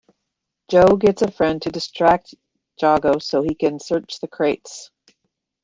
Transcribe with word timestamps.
Joe 0.67 0.95
gets 0.95 1.21
a 1.21 1.29
friend 1.29 1.61
to 1.61 1.69
distract 1.69 2.33
Jago 2.81 3.19
so 3.19 3.43
he 3.43 3.53
can 3.53 3.79
search 3.79 4.19
the 4.19 4.27
crates. 4.27 4.89